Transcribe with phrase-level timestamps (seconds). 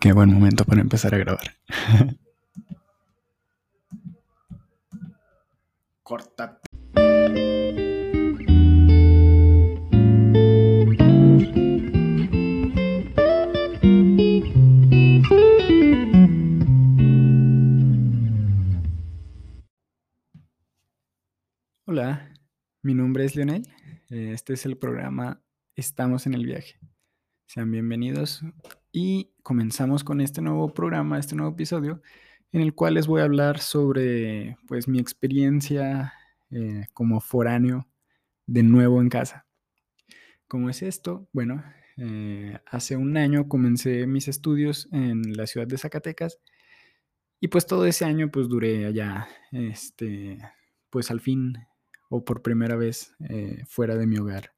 [0.00, 1.56] Qué buen momento para empezar a grabar.
[6.02, 6.60] Corta.
[21.86, 22.32] Hola,
[22.82, 23.66] mi nombre es Leonel.
[24.10, 25.42] Este es el programa
[25.74, 26.78] Estamos en el viaje.
[27.46, 28.42] Sean bienvenidos
[29.00, 32.02] y comenzamos con este nuevo programa, este nuevo episodio,
[32.50, 36.14] en el cual les voy a hablar sobre pues mi experiencia
[36.50, 37.86] eh, como foráneo
[38.46, 39.46] de nuevo en casa.
[40.48, 41.28] ¿Cómo es esto?
[41.32, 41.62] Bueno,
[41.96, 46.40] eh, hace un año comencé mis estudios en la ciudad de Zacatecas
[47.38, 50.38] y pues todo ese año pues duré allá, este,
[50.90, 51.56] pues al fin
[52.10, 54.54] o por primera vez eh, fuera de mi hogar.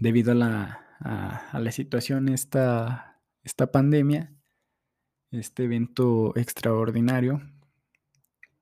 [0.00, 4.32] Debido a la, a, la situación, esta, esta pandemia,
[5.30, 7.40] este evento extraordinario,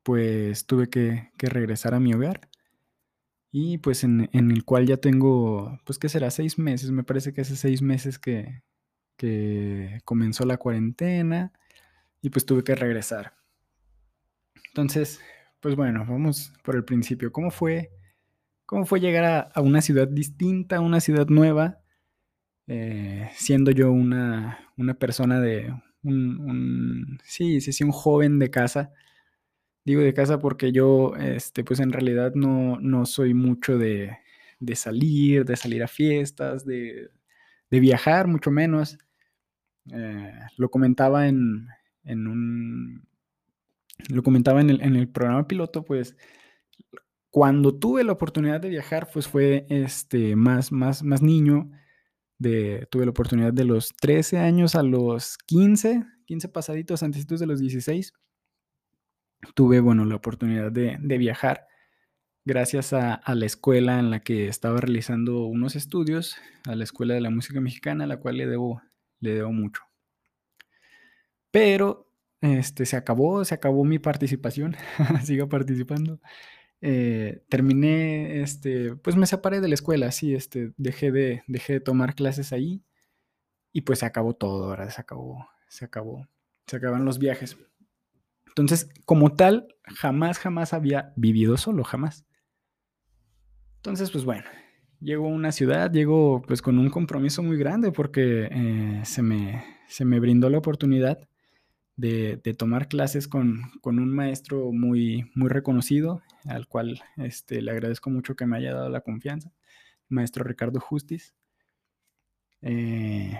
[0.02, 2.48] pues tuve que, regresar a mi hogar
[3.50, 7.42] y pues en, el cual ya tengo, pues que será seis meses, me parece que
[7.42, 8.62] hace seis meses que,
[9.16, 11.52] que comenzó la cuarentena
[12.20, 13.34] y pues tuve que regresar.
[14.68, 15.20] Entonces,
[15.60, 17.30] pues bueno, vamos por el principio.
[17.30, 17.92] ¿Cómo fue,
[18.66, 21.83] cómo fue llegar a, a una ciudad distinta, a una ciudad nueva?
[22.66, 24.58] Eh, siendo yo una,
[24.98, 28.92] persona de un, sí, sí, sí, un joven de casa.
[29.84, 34.16] Digo de casa porque yo, este, pues en realidad no, no soy mucho de,
[34.60, 37.10] de, salir, de salir a fiestas, de,
[37.70, 38.98] de viajar, mucho menos.
[39.92, 41.68] Eh, lo comentaba en,
[42.04, 43.06] en, un...
[44.08, 46.16] Lo comentaba en el, en el programa piloto, pues
[47.30, 51.70] cuando tuve la oportunidad de viajar, pues fue este, más, más, más niño
[52.38, 57.60] tuve la oportunidad de los 13 años a los 15, 15 pasaditos antes de los
[57.60, 58.12] 16,
[59.54, 61.66] tuve, bueno, la oportunidad de, viajar
[62.44, 66.36] gracias a, la escuela en la que estaba realizando unos estudios,
[66.66, 68.82] a la Escuela de la Música Mexicana, a la cual le debo,
[69.20, 69.82] le debo mucho.
[71.50, 72.10] Pero
[72.40, 74.76] este, se acabó, se acabó mi participación,
[75.24, 76.20] sigo participando.
[76.86, 81.80] Eh, terminé, este, pues me separé de la escuela, sí, este, dejé de, dejé de
[81.80, 82.84] tomar clases ahí
[83.72, 86.28] y pues se acabó todo, ahora se acabó, se acabó,
[86.66, 87.56] se acaban los viajes.
[88.48, 92.26] Entonces, como tal, jamás, jamás había vivido solo, jamás.
[93.76, 94.44] Entonces, pues bueno,
[95.00, 99.64] llego a una ciudad, llego pues con un compromiso muy grande porque eh, se, me,
[99.88, 101.26] se me brindó la oportunidad
[101.96, 108.36] de, tomar clases con, un maestro muy, muy reconocido, al cual este, le agradezco mucho
[108.36, 109.52] que me haya dado la confianza,
[110.08, 111.34] maestro Ricardo Justiz.
[112.62, 113.38] Eh,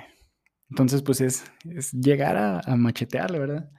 [0.71, 1.45] entonces, pues es,
[1.93, 3.71] llegar a, a, machetearle, ¿verdad?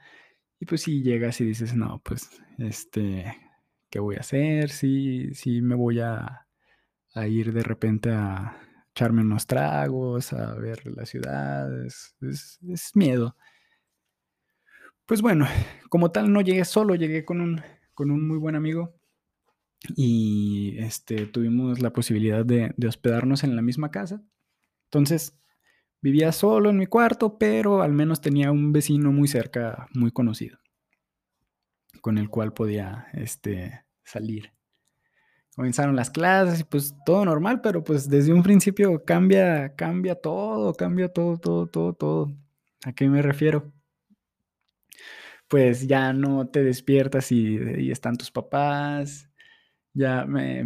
[0.60, 3.36] Y pues si llegas y dices, no, pues, este,
[3.90, 4.70] ¿qué voy a hacer?
[4.70, 6.42] Sí, sí me voy a,
[7.28, 8.60] ir de repente a
[8.90, 13.36] echarme unos tragos, a ver la ciudad, es, es miedo.
[15.06, 15.46] Pues bueno,
[15.88, 17.62] como tal no llegué solo, llegué con un,
[17.94, 18.94] con un muy buen amigo
[19.94, 24.20] y este, tuvimos la posibilidad de, hospedarnos en la misma casa.
[24.86, 25.38] Entonces,
[26.02, 30.58] vivía solo en mi cuarto, pero al menos tenía un vecino muy cerca, muy conocido,
[32.00, 34.52] con el cual podía este, salir.
[35.54, 40.74] Comenzaron las clases y pues todo normal, pero pues desde un principio cambia, cambia todo,
[40.74, 42.36] cambia todo, todo, todo, todo.
[42.84, 43.72] ¿A qué me refiero?
[45.48, 49.30] Pues ya no te despiertas y, están tus papás.
[49.94, 50.64] Ya me,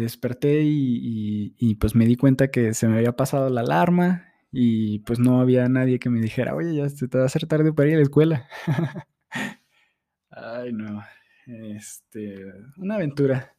[0.00, 5.18] desperté y, pues me di cuenta que se me había pasado la alarma y pues
[5.18, 7.94] no había nadie que me dijera, oye, ya te va a hacer tarde para ir
[7.94, 8.48] a la escuela.
[10.30, 11.02] Ay, no.
[11.46, 12.36] Este,
[12.76, 13.54] una aventura.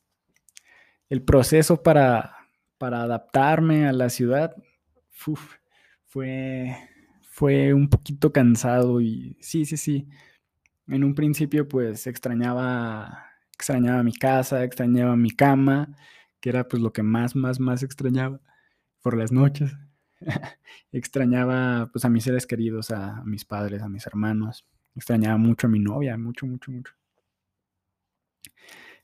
[1.10, 2.36] El proceso para,
[2.78, 4.56] para adaptarme a la ciudad
[5.12, 6.76] fue,
[7.30, 10.10] fue un poquito cansado y sí, sí, sí
[10.88, 15.96] en un principio pues extrañaba, extrañaba mi casa, extrañaba mi cama,
[16.40, 18.40] que era pues lo que más, más, más extrañaba
[19.02, 19.72] por las noches.
[20.92, 24.66] extrañaba pues a mis seres queridos, a, mis padres, a mis hermanos.
[24.96, 26.94] Extrañaba mucho a mi novia, mucho, mucho, mucho.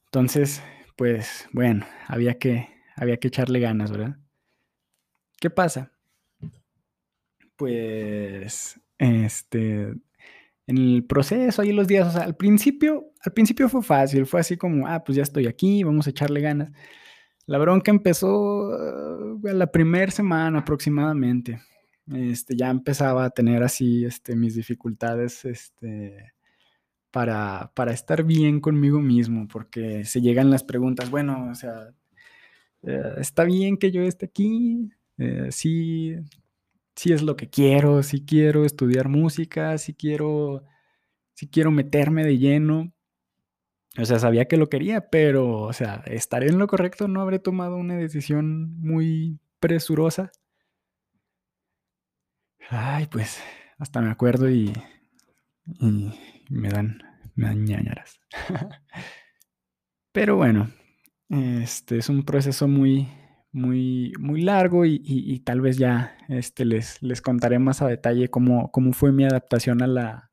[0.05, 0.61] Entonces,
[0.95, 4.17] pues bueno, había que, había que echarle ganas, ¿verdad?
[5.39, 5.91] ¿Qué pasa?
[7.55, 9.93] Pues, este,
[10.69, 14.41] en el proceso, ahí los días, o sea, al principio, al principio fue fácil, fue
[14.41, 16.71] así como, ah, pues ya estoy aquí, vamos a echarle ganas.
[17.47, 21.59] La bronca empezó uh, la primera semana aproximadamente.
[22.13, 26.33] este, ya empezaba a tener así, este, mis dificultades, este,
[27.11, 31.89] para, para estar bien conmigo mismo, porque se llegan las preguntas, bueno, o sea,
[32.83, 36.15] eh, está bien que yo esté aquí, eh, sí,
[36.99, 40.65] sí es lo que quiero, sí quiero estudiar música, sí quiero,
[41.33, 42.91] sí quiero meterme de lleno.
[43.97, 47.07] O sea, sabía que lo quería, pero, o sea, ¿estaré en lo correcto?
[47.07, 50.29] ¿No habré tomado una decisión muy presurosa?
[52.69, 53.41] Ay, pues,
[53.77, 54.73] hasta me acuerdo y,
[55.79, 56.13] y
[56.49, 57.01] me dan,
[57.33, 58.19] me dan ñañaras.
[60.11, 60.69] pero bueno,
[61.29, 63.07] este es un proceso muy,
[63.51, 68.71] muy, muy largo y, tal vez ya este, les, les contaré más a detalle cómo,
[68.71, 70.31] cómo fue mi adaptación a la,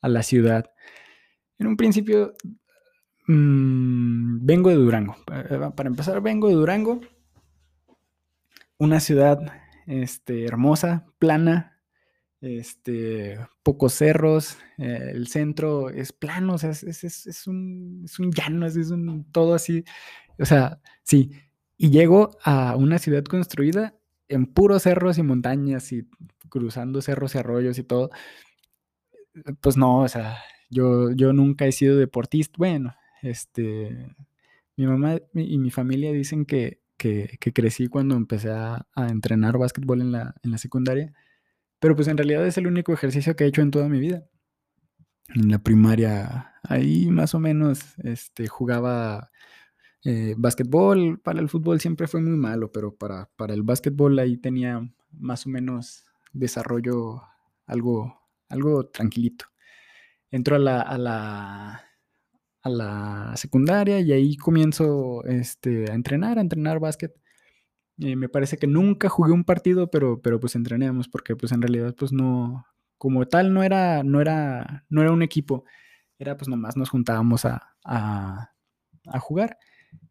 [0.00, 0.70] a la ciudad.
[1.58, 2.34] En un principio,
[3.26, 5.16] mmm, vengo de Durango.
[5.32, 7.00] Eh, para empezar, vengo de Durango,
[8.78, 9.40] una ciudad
[9.86, 11.80] este, hermosa, plana,
[12.40, 18.18] este, pocos cerros, eh, el centro es plano, o sea, es, es, es, un, es
[18.18, 19.84] un, llano, es, un todo así,
[20.38, 21.32] o sea, sí,
[21.78, 23.94] y llego a una ciudad construida
[24.28, 26.06] en puros cerros y montañas y
[26.50, 28.10] cruzando cerros y arroyos y todo.
[29.60, 30.38] Pues no, o sea,
[30.68, 32.54] yo, yo nunca he sido deportista.
[32.58, 34.08] Bueno, este,
[34.76, 40.12] mi mamá y mi familia dicen que, que, crecí cuando empecé a, entrenar básquetbol en
[40.12, 41.12] la, en la secundaria,
[41.78, 44.24] pero pues en realidad es el único ejercicio que he hecho en toda mi vida.
[45.34, 49.30] En la primaria, ahí más o menos, este, jugaba
[50.10, 54.38] eh, básquetbol, para el fútbol siempre fue muy malo, pero para, para el básquetbol ahí
[54.38, 54.80] tenía
[55.12, 57.20] más o menos desarrollo
[57.66, 58.18] algo,
[58.48, 59.44] algo tranquilito.
[60.30, 61.84] Entro a la, a la,
[62.62, 67.14] a la secundaria y ahí comienzo este, a entrenar, a entrenar básquet.
[67.98, 71.60] Eh, me parece que nunca jugué un partido, pero, pero pues entrenábamos porque pues en
[71.60, 72.64] realidad pues no,
[72.96, 75.64] como tal no era, no era, no era un equipo,
[76.18, 79.58] era pues nomás nos juntábamos a, a jugar.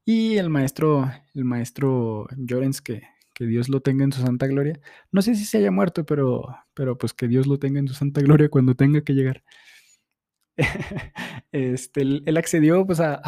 [0.06, 3.04] Y el maestro, el maestro Llorens, que,
[3.34, 4.80] que Dios lo tenga en su santa gloria.
[5.12, 7.94] No sé si se haya muerto, pero, pero pues que Dios lo tenga en su
[7.94, 9.44] santa gloria cuando tenga que llegar.
[11.52, 13.20] este, él, accedió pues a,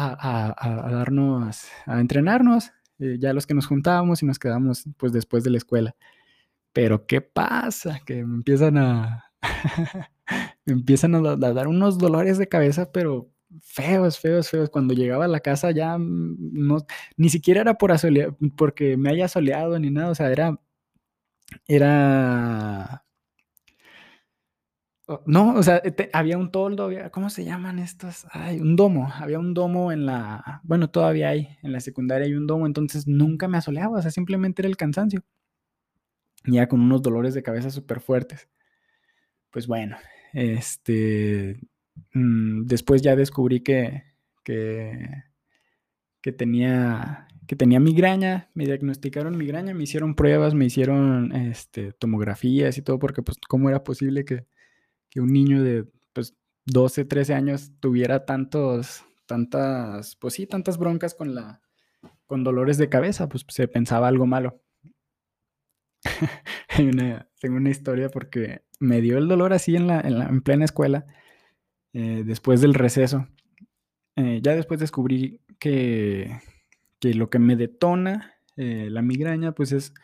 [0.90, 5.50] darnos, a entrenarnos, eh, ya los que nos juntábamos y nos quedamos pues después de
[5.50, 5.94] la escuela.
[6.72, 8.00] Pero ¿qué pasa?
[8.04, 9.24] Que empiezan a,
[10.66, 13.30] empiezan a dar unos dolores de cabeza, pero
[13.62, 14.70] feos, feos, feos.
[14.70, 16.78] Cuando llegaba a la casa ya mm, no,
[17.16, 17.92] ni siquiera era por
[18.56, 20.58] porque me haya soleado ni nada, o sea, era,
[21.66, 23.04] era,
[25.26, 25.82] no, o sea,
[26.12, 28.26] había un toldo, ¿cómo se llaman estos?
[28.30, 32.34] Ay, un domo, había un domo en la, bueno, todavía hay, en la secundaria hay
[32.34, 35.22] un domo, entonces nunca me asoleaba, o sea, simplemente era el cansancio.
[36.44, 38.48] Ya con unos dolores de cabeza súper fuertes.
[39.50, 39.96] Pues bueno,
[40.32, 41.60] este,
[42.14, 44.04] Mm, después ya descubrí que,
[44.44, 52.78] que, tenía, que tenía migraña, me diagnosticaron migraña, me hicieron pruebas, me hicieron este, tomografías
[52.78, 54.46] y todo, porque pues cómo era posible que,
[55.16, 56.36] un niño de pues,
[56.66, 61.60] 12, 13 años tuviera tantos, tantas, pues sí, tantas broncas con la,
[62.26, 64.62] con dolores de cabeza, pues se pensaba algo malo.
[67.40, 71.06] tengo una historia porque me dio el dolor así en, la, en plena escuela
[71.92, 73.26] eh, después del receso.
[74.16, 76.40] Eh, ya después descubrí que,
[77.00, 79.94] que, lo que me detona eh, la migraña pues es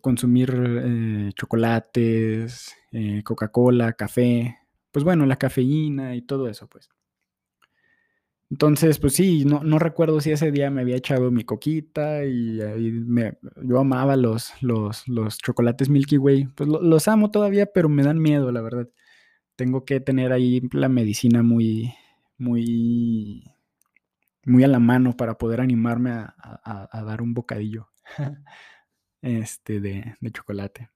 [0.00, 2.74] consumir chocolates,
[3.22, 4.58] Coca-Cola, café,
[4.90, 6.88] pues bueno, la cafeína y todo eso pues.
[8.50, 12.58] Entonces, pues sí, no, no, recuerdo si ese día me había echado mi coquita y,
[13.06, 16.46] me, yo amaba los, los, los, chocolates Milky Way.
[16.56, 18.88] Pues los amo todavía, pero me dan miedo, la verdad
[19.60, 21.92] tengo que tener ahí la medicina muy,
[22.38, 23.44] muy,
[24.46, 27.90] muy a la mano para poder animarme a, dar un bocadillo
[29.20, 30.88] este, de, chocolate.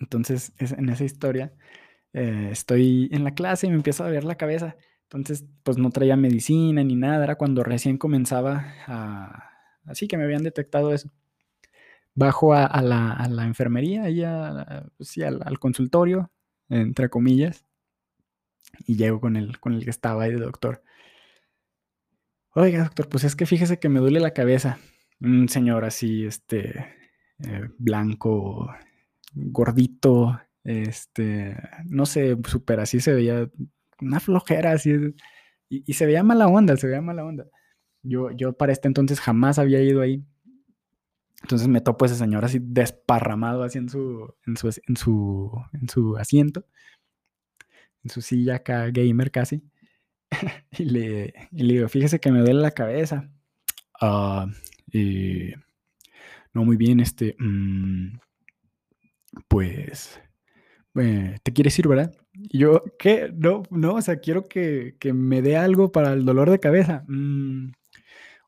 [0.00, 1.52] Entonces, en esa historia,
[2.12, 4.76] eh, estoy en la clase y me empieza a ver la cabeza.
[5.02, 9.50] Entonces, pues no traía medicina ni nada, era cuando recién comenzaba a...
[9.86, 11.10] Así que me habían detectado eso.
[12.14, 14.22] Bajo a, la, enfermería, ahí
[14.96, 16.30] pues al, consultorio,
[16.70, 17.66] entre comillas,
[18.86, 20.82] y llego con el, con el que estaba ahí de doctor.
[22.54, 24.78] Oiga, doctor, pues es que fíjese que me duele la cabeza.
[25.20, 26.86] Un señor así, este,
[27.40, 28.72] eh, blanco,
[29.34, 33.50] gordito, este, no sé, súper así se veía,
[34.00, 34.92] una flojera así,
[35.68, 37.46] y, y, se veía mala onda, se veía mala onda.
[38.02, 40.24] Yo, yo para este entonces jamás había ido ahí.
[41.42, 45.50] Entonces me topo a ese señor así desparramado así en su, en su, en su,
[45.72, 46.66] en su asiento,
[48.04, 49.62] en su silla acá gamer casi.
[50.72, 53.30] y, le, y le digo, fíjese que me duele la cabeza.
[54.00, 54.46] Ah,
[56.54, 58.18] no, muy bien, este, mm,
[59.48, 60.20] pues,
[60.96, 62.14] eh, ¿te quieres ir, verdad?
[62.32, 63.32] Y yo, ¿qué?
[63.36, 67.04] No, no, o sea, quiero que, que me dé algo para el dolor de cabeza.
[67.08, 67.72] Mm,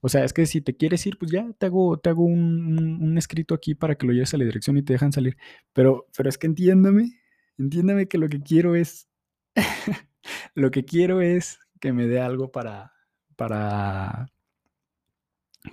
[0.04, 3.00] o sea, es que si te quieres ir, pues ya te hago, te hago un,
[3.00, 5.36] un, escrito aquí para que lo lleves a la dirección y te dejan salir.
[5.72, 7.20] Pero, pero es que entiéndame,
[7.56, 9.08] entiéndame que lo que quiero es,
[10.54, 12.92] lo que quiero es que me dé algo para,
[13.36, 14.26] para,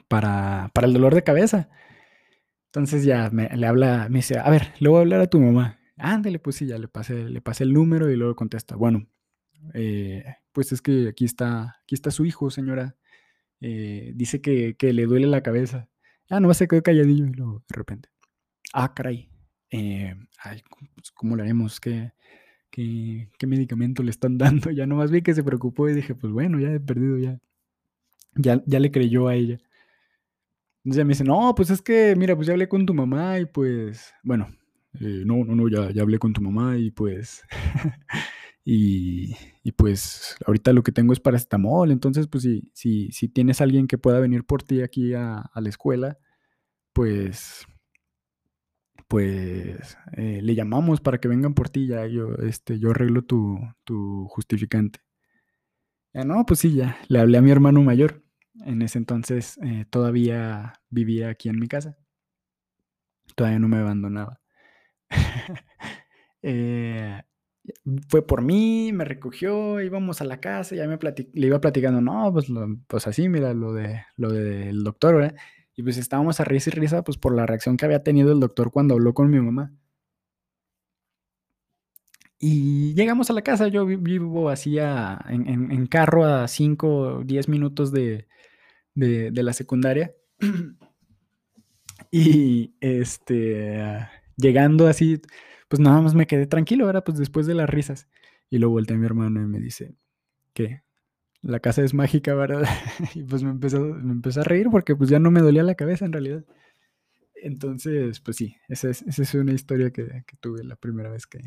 [0.08, 1.70] para, para el dolor de cabeza.
[2.68, 5.80] Entonces ya le habla, me dice, a ver, le voy a hablar a tu mamá.
[5.98, 9.08] Ándale, pues sí, ya le pasé, le pasé el número y luego contesta, bueno,
[9.74, 12.96] eh, pues es que aquí está, aquí está su hijo, señora.
[13.62, 15.90] Eh, dice que, que, le duele la cabeza.
[16.30, 18.10] Ah, no, se quedó calladillo y luego de repente.
[18.74, 19.30] Ah, caray.
[19.72, 20.64] Eh, ay,
[20.96, 21.80] pues, ¿cómo lo haremos?
[21.80, 22.14] ¿Qué,
[22.70, 24.72] qué, qué medicamento le están dando?
[24.72, 27.40] Ya nomás vi que se preocupó y dije, pues bueno, ya he perdido, ya.
[28.36, 29.60] Ya, ya le creyó a ella.
[30.84, 33.46] Entonces me dice, no, pues es que, mira, pues ya hablé con tu mamá y
[33.46, 34.50] pues, bueno,
[35.00, 37.44] eh, no, no, no, ya, ya hablé con tu mamá y pues,
[38.72, 43.88] y, pues ahorita lo que tengo es paracetamol, entonces pues si, si, si tienes alguien
[43.88, 46.20] que pueda venir por ti aquí a, a la escuela,
[46.94, 47.66] pues,
[49.08, 53.58] pues eh, le llamamos para que vengan por ti, ya yo, este, yo arreglo tu,
[53.86, 55.00] tu justificante.
[56.14, 58.24] Ya no, pues sí, ya, le hablé a mi hermano mayor.
[58.66, 61.98] En ese entonces eh, todavía vivía aquí en mi casa.
[63.36, 64.42] Todavía no me abandonaba.
[66.44, 67.22] eh,
[68.08, 72.32] fue por mí, me recogió, íbamos a la casa, ya me le iba platicando, no,
[72.34, 72.48] pues,
[72.88, 75.36] pues así, mira, lo, de, lo del doctor, ¿verdad?
[75.76, 78.40] Y pues estábamos a risa y risa, pues por la reacción que había tenido el
[78.40, 79.72] doctor cuando habló con mi mamá.
[82.42, 87.50] Y llegamos a la casa, yo vivo así en, en, carro a 5 o 10
[87.50, 88.28] minutos de,
[88.96, 90.14] de, de la secundaria.
[92.12, 95.22] y este, llegando así,
[95.70, 98.10] pues nada más me quedé tranquilo, ahora pues después de las risas.
[98.50, 99.96] Y luego volteé a mi hermano y me dice,
[100.54, 100.82] ¿qué?
[101.42, 102.64] La casa es mágica, ¿verdad?
[103.16, 105.76] y pues me empezó, me empezó a reír porque pues ya no me dolía la
[105.76, 106.44] cabeza en realidad.
[107.36, 111.26] Entonces, pues sí, esa es, esa es una historia que, que, tuve la primera vez
[111.26, 111.40] que,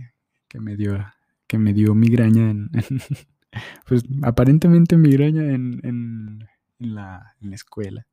[0.48, 1.04] que, me dio
[1.46, 2.70] que me dio migraña en,
[3.86, 6.48] pues aparentemente migraña en, en,
[6.78, 8.06] en la, en la escuela.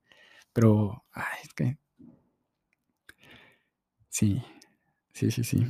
[0.52, 1.78] Pero, ay, es que...
[4.10, 4.42] Sí,
[5.14, 5.68] sí, sí, sí.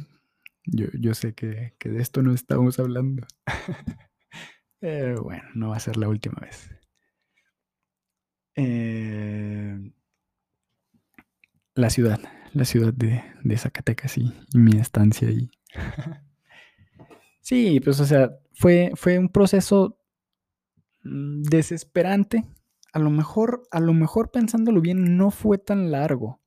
[0.65, 3.25] Yo, yo sé que, que de esto no estamos hablando.
[4.79, 6.69] Pero bueno, no va a ser la última vez.
[8.55, 9.77] Eh,
[11.75, 12.19] la ciudad,
[12.53, 15.49] la ciudad de, de Zacatecas y, y, mi estancia ahí.
[17.41, 19.97] sí, pues o sea, fue, fue un proceso
[21.03, 22.45] mm, desesperante
[22.93, 26.41] a lo mejor, a lo mejor pensándolo bien, no fue tan largo.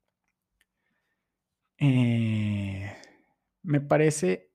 [1.78, 2.92] Eh,
[3.62, 4.50] me parece,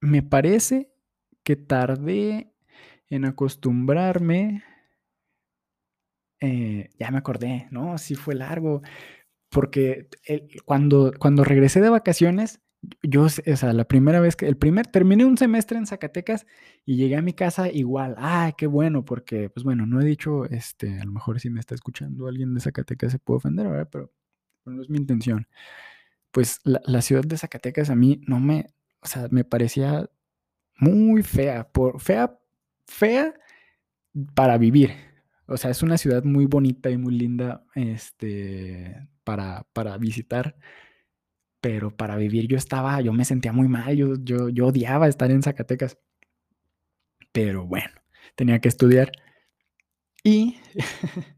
[0.00, 0.92] me parece
[1.42, 2.52] que tardé
[3.08, 4.64] en acostumbrarme.
[6.40, 7.98] Eh, ya me acordé, ¿no?
[7.98, 8.82] Sí fue largo.
[9.50, 10.08] Porque
[10.64, 12.60] cuando, cuando regresé de vacaciones,
[13.02, 16.46] yo, o sea, la primera vez que, el primer, terminé un semestre en Zacatecas
[16.84, 20.44] y llegué a mi casa igual, ah, qué bueno, porque, pues bueno, no he dicho,
[20.46, 23.88] este, a lo mejor si me está escuchando alguien de Zacatecas se puede ofender, ¿verdad?
[23.90, 24.12] Pero,
[24.66, 25.46] no es mi intención.
[26.36, 28.66] Pues la, ciudad de Zacatecas a mí no me,
[29.00, 30.10] o sea, me parecía
[30.78, 32.38] muy fea, fea,
[32.86, 33.32] fea
[34.34, 34.92] para vivir.
[35.46, 40.56] O sea, es una ciudad muy bonita y muy linda, este, para, para visitar
[41.62, 45.30] pero para vivir yo estaba, yo me sentía muy mal, yo, yo, yo odiaba estar
[45.30, 45.98] en Zacatecas.
[47.32, 47.90] Pero bueno,
[48.34, 49.10] tenía que estudiar.
[50.22, 50.58] Y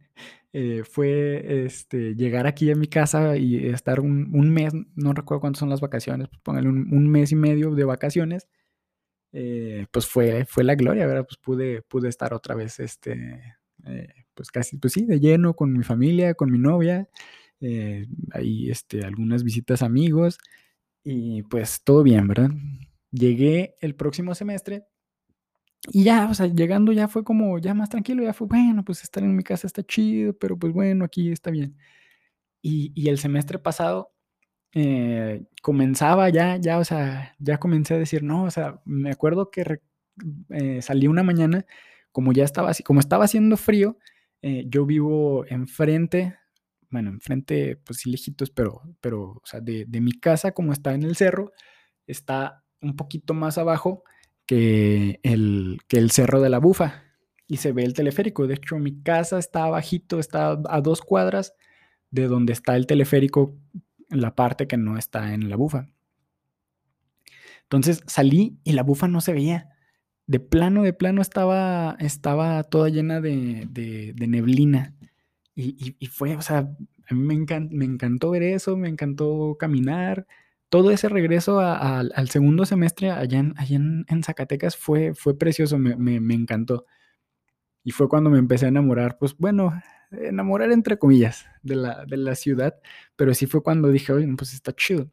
[0.60, 5.42] eh, fue este, llegar aquí a mi casa y estar un, un mes, no recuerdo
[5.42, 8.48] cuántas son las vacaciones, pues póngale un, mes y medio de vacaciones.
[9.32, 11.26] Eh, pues fue, fue la gloria, ¿verdad?
[11.28, 13.40] Pues pude, pude estar otra vez, este,
[13.86, 17.08] eh, pues casi, pues sí, de lleno con mi familia, con mi novia
[18.32, 20.38] ahí este, algunas visitas amigos
[21.04, 22.50] y pues todo bien, ¿verdad?
[23.12, 24.86] Llegué el próximo semestre
[25.92, 29.02] y ya, o sea, llegando ya fue como ya más tranquilo, ya fue, bueno, pues
[29.02, 31.76] estar en mi casa está chido, pero pues bueno, aquí está bien.
[32.62, 34.12] Y, y el semestre pasado
[34.74, 39.50] eh, comenzaba ya, ya, o sea, ya comencé a decir, no, o sea, me acuerdo
[39.50, 39.80] que
[40.50, 41.64] eh, salí una mañana,
[42.12, 43.98] como ya estaba así, como estaba haciendo frío,
[44.42, 46.36] eh, yo vivo enfrente
[46.90, 50.94] bueno, enfrente, pues sí lejitos, pero, pero, o sea, de, de mi casa, como está
[50.94, 51.52] en el cerro,
[52.06, 54.04] está un poquito más abajo
[54.48, 57.04] que el, que el cerro de la bufa
[57.46, 58.46] y se ve el teleférico.
[58.46, 61.54] De hecho, mi casa está abajito, está a dos cuadras
[62.10, 63.54] de donde está el teleférico,
[64.08, 65.88] la parte que no está en la bufa.
[67.64, 69.68] Entonces salí y la bufa no se veía.
[70.26, 74.94] De plano, de plano estaba, estaba toda llena de, de, neblina.
[75.54, 76.70] Y, y, fue, o sea,
[77.10, 80.26] a mí me, me encantó ver eso, me encantó caminar.
[80.68, 86.84] Todo ese regreso al segundo semestre allá, en, Zacatecas fue, precioso, me encantó.
[87.84, 89.72] Y fue cuando me empecé a enamorar, pues bueno,
[90.10, 92.78] enamorar entre comillas de la, de la ciudad,
[93.16, 95.10] pero sí fue cuando dije, oye, pues está chido.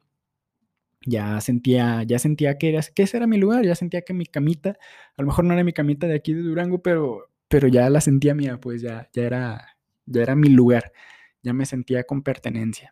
[1.06, 4.26] Ya sentía, ya sentía que, era, que ese era mi lugar, ya sentía que mi
[4.26, 4.78] camita,
[5.16, 8.02] a lo mejor no era mi camita de aquí de Durango, pero, pero ya la
[8.02, 10.92] sentía mía, pues ya, ya, era, ya era mi lugar,
[11.44, 12.92] ya me sentía con pertenencia.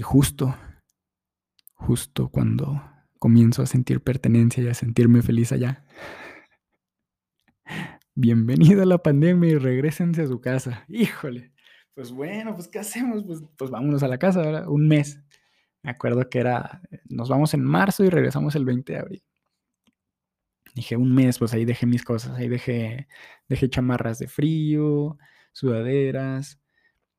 [0.00, 0.56] Y justo,
[1.74, 2.82] justo cuando
[3.18, 5.84] comienzo a sentir pertenencia y a sentirme feliz allá,
[8.14, 10.86] bienvenido a la pandemia y regresense a su casa.
[10.88, 11.52] Híjole,
[11.92, 13.24] pues bueno, pues ¿qué hacemos?
[13.24, 14.68] Pues, pues vámonos a la casa, ¿verdad?
[14.68, 15.20] Un mes.
[15.82, 16.80] Me acuerdo que era,
[17.10, 19.22] nos vamos en marzo y regresamos el 20 de abril.
[20.74, 23.06] Dije un mes, pues ahí dejé mis cosas, ahí dejé,
[23.50, 25.18] dejé chamarras de frío,
[25.52, 26.59] sudaderas,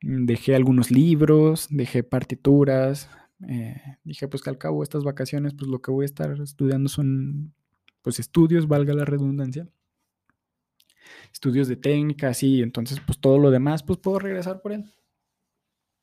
[0.02, 3.10] dejé algunos libros, dejé partituras.
[3.48, 6.90] Eh, dije pues que al cabo estas vacaciones, pues lo que voy a estar estudiando
[6.90, 7.54] son
[8.02, 9.68] pues estudios, valga la redundancia
[11.32, 14.86] estudios de técnica, así, entonces pues todo lo demás pues puedo regresar por él.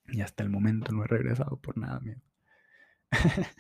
[0.09, 2.21] Y hasta el momento no he regresado por nada, amigo.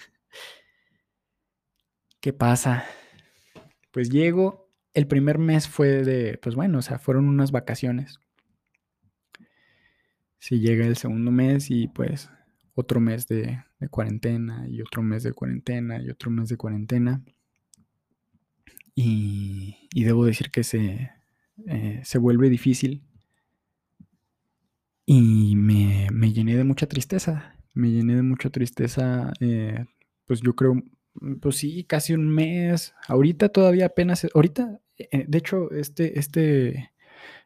[2.20, 2.84] ¿Qué pasa?
[3.90, 8.18] Pues llego, el primer mes fue de, pues bueno, o sea, fueron unas vacaciones.
[10.38, 12.30] Si llega el segundo mes y pues
[12.74, 17.22] otro mes de, cuarentena y otro mes de cuarentena y otro mes de cuarentena.
[18.94, 21.10] Y, y debo decir que se,
[21.66, 23.02] eh, se vuelve difícil
[25.10, 29.86] y me, llené de mucha tristeza, me llené de mucha tristeza, eh,
[30.26, 30.82] pues yo creo,
[31.40, 36.90] pues sí, casi un mes, ahorita todavía apenas, ahorita, eh, de hecho, este, este,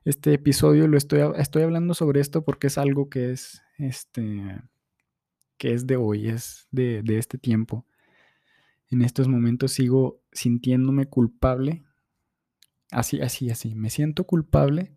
[0.04, 4.60] este episodio lo estoy, estoy hablando sobre esto porque es algo que es, este,
[5.58, 7.86] que es de hoy, es de, de este tiempo.
[8.90, 11.84] En estos momentos sigo sintiéndome culpable
[12.92, 13.74] Así, así, así.
[13.74, 14.94] Me siento culpable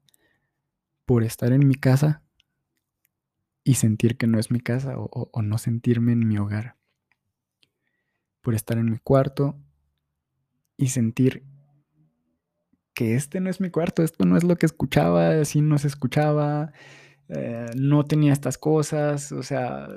[1.05, 2.23] por estar en mi casa
[3.63, 6.75] y sentir que no es mi casa o, no sentirme en mi hogar.
[8.41, 9.57] Por estar en mi cuarto
[10.75, 11.45] y sentir
[12.95, 15.87] que este no es mi cuarto, esto no es lo que escuchaba, así no se
[15.87, 16.71] escuchaba,
[17.27, 19.89] eh, no tenía estas cosas, o sea,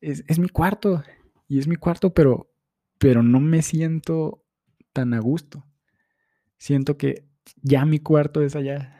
[0.00, 1.02] es, es, mi cuarto
[1.48, 2.52] y es mi cuarto, pero,
[2.98, 4.44] pero no me siento
[4.92, 5.64] tan a gusto.
[6.58, 7.28] Siento que
[7.62, 8.98] ya mi cuarto es allá.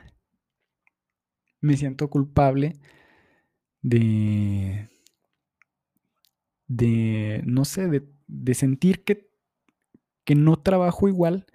[1.60, 2.78] Me siento culpable
[3.82, 4.88] de,
[6.68, 9.30] de, no sé, de, sentir que,
[10.24, 11.46] que no trabajo igual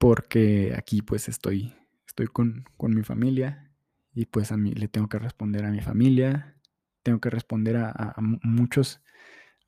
[0.00, 1.74] porque aquí pues estoy,
[2.06, 3.70] estoy con, mi familia
[4.14, 6.56] y pues a mí le tengo que responder a mi familia,
[7.02, 9.02] tengo que responder a, a muchos,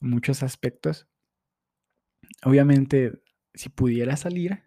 [0.01, 1.07] muchos aspectos.
[2.43, 4.63] Obviamente, si pudiera salir,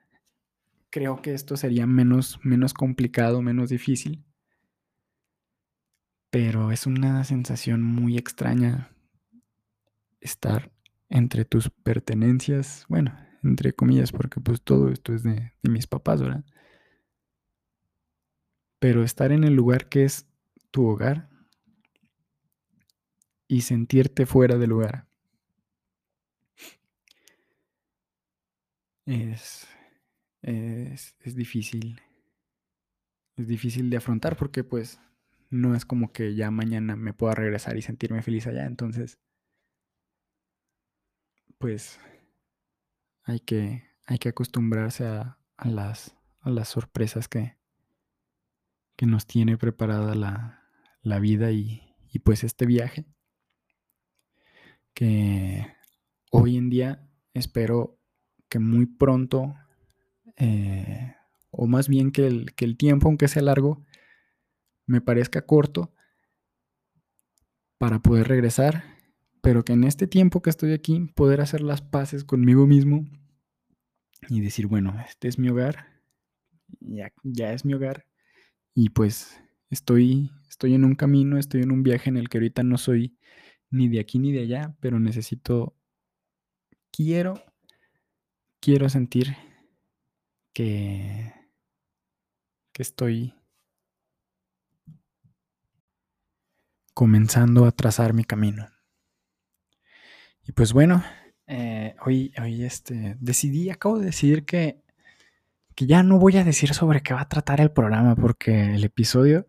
[0.91, 4.23] creo que esto sería menos, menos complicado, menos difícil.
[6.29, 8.91] Pero es una sensación muy extraña
[10.21, 10.71] estar
[11.09, 16.43] entre tus pertenencias, bueno, entre comillas, porque pues todo esto es de, mis papás, ¿verdad?
[18.79, 20.27] Pero estar en el lugar que es
[20.71, 21.29] tu hogar
[23.47, 25.07] y sentirte fuera del lugar.
[29.05, 29.67] Es,
[30.41, 32.01] es, difícil.
[33.35, 34.99] Es difícil de afrontar porque pues
[35.49, 38.65] no es como que ya mañana me pueda regresar y sentirme feliz allá.
[38.65, 39.19] Entonces,
[41.59, 41.99] pues
[43.25, 47.57] hay que, hay que acostumbrarse a, las, a las sorpresas que,
[48.95, 50.63] que nos tiene preparada la,
[51.01, 53.05] la vida y, y pues este viaje.
[54.93, 55.67] Que
[56.31, 57.99] hoy en día espero
[58.47, 59.55] que muy pronto
[60.37, 61.15] eh,
[61.51, 63.83] o más bien que el, que el tiempo, aunque sea largo,
[64.85, 65.93] me parezca corto
[67.77, 68.83] para poder regresar,
[69.45, 73.05] pero que en este tiempo que estoy aquí poder hacer las paces conmigo mismo
[74.27, 76.01] y decir, bueno, este es mi hogar,
[76.79, 78.07] ya, ya es mi hogar,
[78.73, 82.63] y pues estoy, estoy en un camino, estoy en un viaje en el que ahorita
[82.63, 83.19] no soy
[83.69, 85.75] ni de aquí ni de allá, pero necesito,
[86.89, 87.35] quiero,
[88.59, 89.37] quiero sentir
[90.53, 91.31] que,
[92.71, 93.35] que estoy
[96.95, 98.74] comenzando a trazar mi camino.
[100.47, 101.03] Y pues bueno,
[101.47, 104.81] eh, hoy, hoy este, decidí, acabo de decidir que,
[105.75, 108.83] que ya no voy a decir sobre qué va a tratar el programa, porque el
[108.83, 109.47] episodio,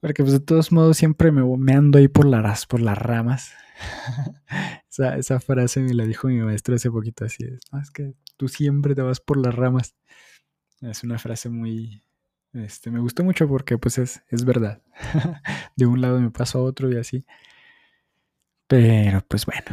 [0.00, 3.52] porque pues de todos modos siempre me, me ando ahí por las, por las ramas.
[4.90, 8.48] esa, esa, frase me la dijo mi maestro hace poquito así, es, es que tú
[8.48, 9.94] siempre te vas por las ramas.
[10.80, 12.02] Es una frase muy,
[12.52, 14.82] este, me gustó mucho porque pues es, es verdad.
[15.76, 17.24] de un lado me paso a otro y así.
[18.66, 19.64] Pero pues bueno,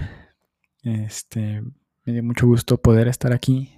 [0.88, 1.62] este,
[2.06, 3.74] me dio mucho gusto poder estar aquí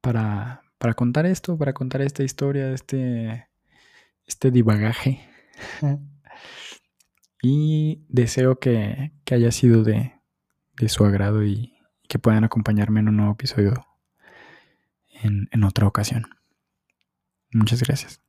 [0.00, 3.48] para, para contar esto, para contar esta historia, este,
[4.26, 5.28] este divagaje.
[7.42, 10.14] y deseo que, que haya sido de,
[10.76, 11.76] de, su agrado y
[12.08, 13.86] que puedan acompañarme en un nuevo episodio
[15.22, 16.24] en, en otra ocasión.
[17.52, 18.20] Muchas gracias.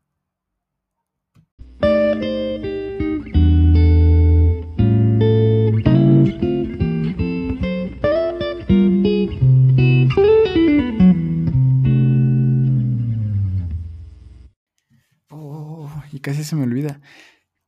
[16.25, 17.01] Casi se me olvida.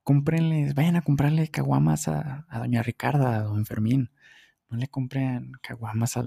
[0.02, 4.10] Cómprenles, vayan a comprarle caguamas a, doña Ricarda, a don Fermín.
[4.68, 6.24] No le compren caguamas a,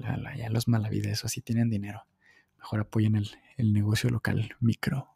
[0.49, 2.07] los malavides, o si tienen dinero.
[2.57, 5.09] Mejor apoyen el, el negocio local micro.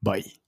[0.00, 0.47] Bye.